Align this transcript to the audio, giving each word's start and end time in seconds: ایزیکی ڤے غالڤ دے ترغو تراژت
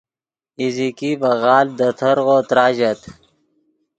ایزیکی 0.59 1.11
ڤے 1.21 1.31
غالڤ 1.41 1.69
دے 1.79 1.89
ترغو 1.99 2.37
تراژت 2.49 3.01